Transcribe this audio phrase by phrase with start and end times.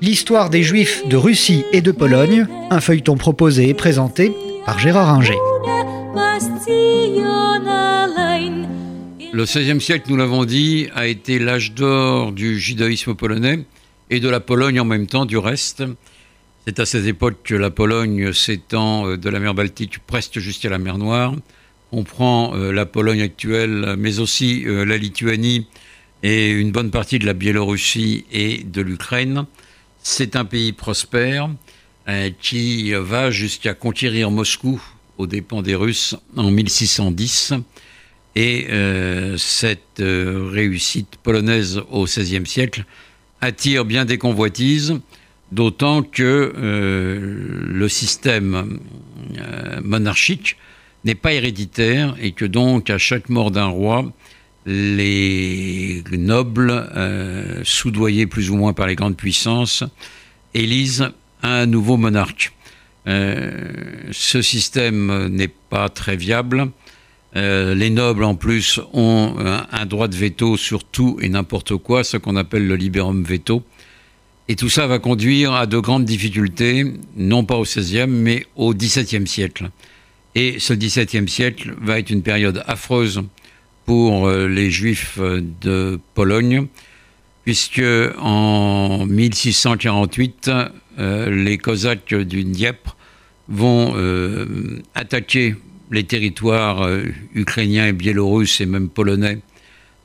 [0.00, 4.32] L'histoire des Juifs de Russie et de Pologne, un feuilleton proposé et présenté
[4.64, 5.38] par Gérard Inger.
[9.32, 13.64] Le XVIe siècle, nous l'avons dit, a été l'âge d'or du judaïsme polonais
[14.10, 15.82] et de la Pologne en même temps du reste.
[16.66, 20.68] C'est à cette époque que la Pologne s'étend euh, de la mer Baltique presque jusqu'à
[20.68, 21.34] la mer Noire.
[21.90, 25.66] On prend euh, la Pologne actuelle, mais aussi euh, la Lituanie
[26.22, 29.46] et une bonne partie de la Biélorussie et de l'Ukraine.
[30.02, 31.50] C'est un pays prospère
[32.40, 34.82] qui va jusqu'à conquérir Moscou
[35.18, 37.54] aux dépens des Russes en 1610.
[38.34, 38.66] Et
[39.36, 42.84] cette réussite polonaise au XVIe siècle
[43.42, 44.98] attire bien des convoitises,
[45.50, 48.78] d'autant que euh, le système
[49.36, 50.56] euh, monarchique
[51.04, 54.10] n'est pas héréditaire et que donc à chaque mort d'un roi,
[54.64, 59.84] les nobles, euh, soudoyés plus ou moins par les grandes puissances,
[60.54, 61.10] élisent
[61.42, 62.52] un nouveau monarque.
[63.06, 66.70] ce système n'est pas très viable
[67.34, 69.34] euh, les nobles, en plus, ont
[69.70, 73.62] un, droit de veto sur tout et n'importe quoi, ce qu'on appelle le liberum veto.
[74.48, 76.84] Et tout ça va conduire à de grandes difficultés,
[77.16, 79.70] non pas au XVIe, mais au XVIIe siècle.
[80.34, 83.22] Et ce XVIIe siècle va être une période affreuse
[83.84, 86.66] pour euh, les Juifs de Pologne,
[87.44, 87.82] puisque
[88.18, 90.50] en 1648,
[90.98, 92.96] euh, les Cosaques du Dniepr
[93.48, 93.94] vont
[94.94, 95.56] attaquer
[95.92, 99.38] les territoires euh, ukrainiens et biélorusses et même polonais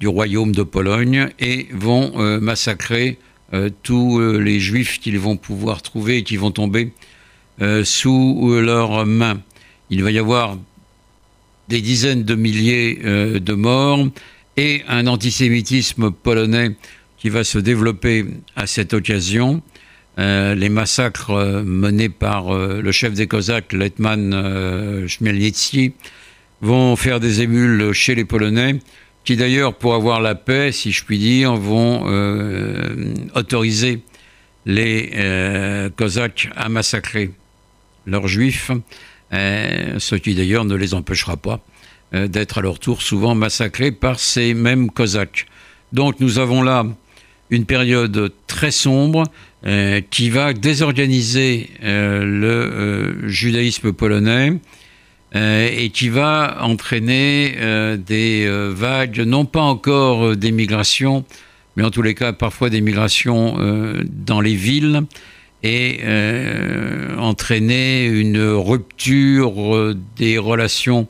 [0.00, 3.18] du royaume de Pologne et vont euh, massacrer
[3.52, 6.90] euh, tous les juifs qu'ils vont pouvoir trouver et qui vont tomber
[7.84, 9.40] sous leurs mains.
[9.88, 10.58] Il va y avoir
[11.68, 14.06] des dizaines de milliers de morts
[14.56, 16.76] et un antisémitisme polonais
[17.18, 19.62] qui va se développer à cette occasion.
[20.18, 25.94] Euh, les massacres euh, menés par euh, le chef des Cosaques, Letman Chmielnicki,
[26.60, 28.78] vont faire des émules chez les Polonais,
[29.24, 32.04] qui d'ailleurs, pour avoir la paix, si je puis dire, vont
[33.34, 34.00] autoriser
[34.64, 37.32] les Cosaques à massacrer
[38.06, 38.70] leurs juifs,
[39.30, 41.60] ce qui d'ailleurs ne les empêchera pas
[42.12, 45.46] d'être à leur tour souvent massacrés par ces mêmes Cosaques.
[45.92, 46.84] Donc nous avons là
[47.50, 49.24] une période très sombre
[49.66, 54.58] euh, qui va désorganiser euh, le euh, judaïsme polonais
[55.36, 57.56] et qui va entraîner
[58.06, 61.24] des vagues, non pas encore des migrations,
[61.74, 63.56] mais en tous les cas parfois des migrations
[64.04, 65.02] dans les villes
[65.64, 66.00] et
[67.18, 71.08] entraîner une rupture des relations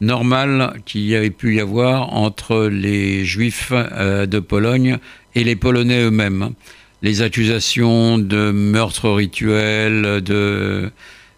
[0.00, 4.98] normales qu'il y avait pu y avoir entre les juifs de Pologne
[5.34, 6.54] et les Polonais eux-mêmes.
[7.02, 10.90] Les accusations de meurtre rituel, de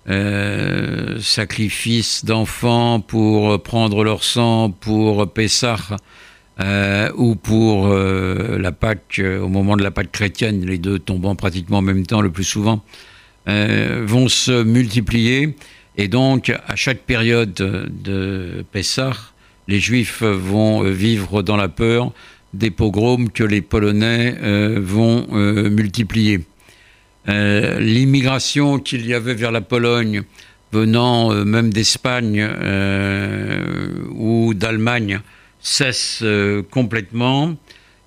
[0.09, 5.97] euh, sacrifice d'enfants pour prendre leur sang pour Pessah
[6.61, 11.35] euh, ou pour euh, la Pâque, au moment de la Pâque chrétienne, les deux tombant
[11.35, 12.83] pratiquement en même temps le plus souvent,
[13.47, 15.57] vont se multiplier.
[15.97, 19.13] Et donc, à chaque période de Pessah,
[19.67, 22.13] les Juifs vont vivre dans la peur
[22.55, 26.41] des pogroms que les Polonais euh, vont euh, multiplier.
[27.29, 30.23] Euh, l'immigration qu'il y avait vers la Pologne
[30.73, 32.49] venant même d'Espagne
[34.15, 35.21] ou d'Allemagne
[35.63, 36.23] cesse
[36.71, 37.57] complètement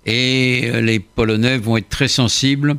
[0.05, 2.75] et les Polonais vont être très sensibles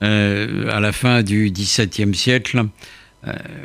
[0.00, 2.64] à la fin du XVIIe siècle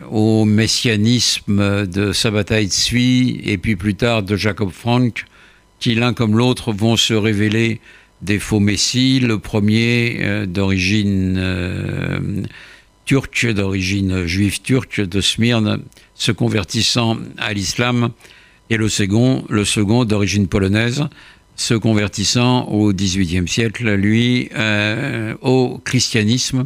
[0.09, 5.25] au messianisme de Sabbatai Tzvi et puis plus tard de Jacob Frank
[5.81, 7.81] qui l'un comme l'autre vont se révéler
[8.21, 12.43] des faux messies, le premier euh, d'origine euh,
[13.05, 15.81] turque, d'origine juive turque de Smyrne,
[16.13, 18.11] se convertissant à l'islam,
[18.71, 21.07] et le second, le second d'origine polonaise,
[21.55, 26.65] se convertissant au XVIIIe siècle, lui, euh, au christianisme,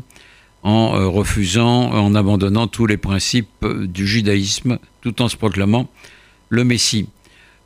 [0.63, 5.89] en refusant, en abandonnant tous les principes du judaïsme, tout en se proclamant
[6.49, 7.07] le Messie.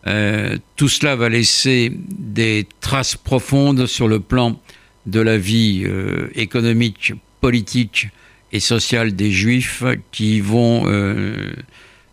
[0.07, 4.59] Euh, tout cela va laisser des traces profondes sur le plan
[5.06, 8.09] de la vie euh, économique, politique
[8.51, 11.53] et sociale des Juifs qui vont euh,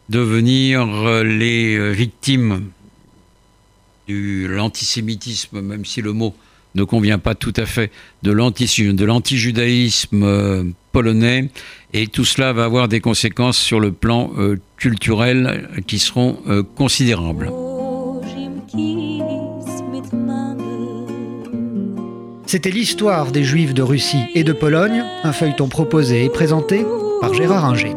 [0.09, 0.87] devenir
[1.25, 2.71] les victimes
[4.09, 6.35] de l'antisémitisme, même si le mot
[6.75, 7.91] ne convient pas tout à fait,
[8.23, 11.51] de l'antijudaïsme polonais.
[11.93, 14.31] Et tout cela va avoir des conséquences sur le plan
[14.77, 16.39] culturel qui seront
[16.77, 17.51] considérables.
[22.47, 26.85] C'était l'histoire des Juifs de Russie et de Pologne, un feuilleton proposé et présenté
[27.21, 27.95] par Gérard Inger.